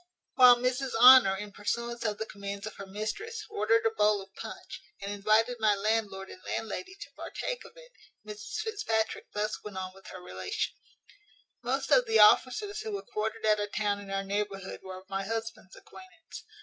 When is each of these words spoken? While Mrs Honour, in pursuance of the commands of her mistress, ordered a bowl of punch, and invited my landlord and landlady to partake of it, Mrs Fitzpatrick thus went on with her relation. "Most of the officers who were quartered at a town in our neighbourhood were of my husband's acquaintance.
While 0.33 0.55
Mrs 0.55 0.95
Honour, 0.99 1.35
in 1.37 1.51
pursuance 1.51 2.03
of 2.03 2.17
the 2.17 2.25
commands 2.25 2.65
of 2.65 2.77
her 2.77 2.87
mistress, 2.87 3.45
ordered 3.51 3.85
a 3.85 3.91
bowl 3.91 4.19
of 4.19 4.33
punch, 4.33 4.81
and 4.99 5.11
invited 5.11 5.57
my 5.59 5.75
landlord 5.75 6.31
and 6.31 6.41
landlady 6.43 6.95
to 6.99 7.11
partake 7.15 7.63
of 7.65 7.73
it, 7.77 7.91
Mrs 8.25 8.61
Fitzpatrick 8.61 9.27
thus 9.31 9.63
went 9.63 9.77
on 9.77 9.93
with 9.93 10.07
her 10.07 10.19
relation. 10.19 10.73
"Most 11.61 11.91
of 11.91 12.07
the 12.07 12.17
officers 12.17 12.79
who 12.81 12.93
were 12.93 13.03
quartered 13.13 13.45
at 13.45 13.59
a 13.59 13.67
town 13.67 13.99
in 13.99 14.09
our 14.09 14.23
neighbourhood 14.23 14.79
were 14.81 14.97
of 14.99 15.07
my 15.07 15.23
husband's 15.23 15.75
acquaintance. 15.75 16.45